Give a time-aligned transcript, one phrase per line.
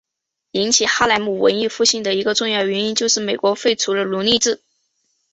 [0.53, 4.59] 引起哈莱姆文艺复兴的一个重要原因就是美国废除了奴隶制。